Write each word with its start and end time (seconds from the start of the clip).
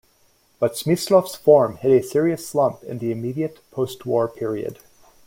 But 0.59 0.73
Smyslov's 0.73 1.35
form 1.35 1.75
hit 1.75 1.91
a 1.91 2.01
serious 2.03 2.47
slump 2.49 2.83
in 2.83 2.97
the 2.97 3.11
immediate 3.11 3.59
post-war 3.69 4.27
period. 4.29 4.79